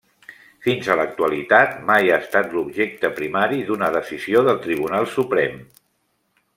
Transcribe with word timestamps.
Fins 0.67 0.87
a 0.93 0.95
l'actualitat, 0.99 1.75
mai 1.91 2.09
ha 2.13 2.17
estat 2.25 2.57
l'objecte 2.57 3.13
primari 3.21 3.63
d'una 3.69 3.93
decisió 3.99 4.43
del 4.49 4.61
Tribunal 4.67 5.11
Suprem. 5.17 5.65